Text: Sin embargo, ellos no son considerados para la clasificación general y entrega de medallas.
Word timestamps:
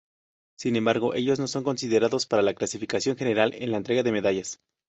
Sin 0.57 0.75
embargo, 0.77 1.13
ellos 1.13 1.37
no 1.37 1.45
son 1.45 1.63
considerados 1.63 2.25
para 2.25 2.41
la 2.41 2.55
clasificación 2.55 3.15
general 3.17 3.53
y 3.53 3.71
entrega 3.71 4.01
de 4.01 4.11
medallas. 4.11 4.59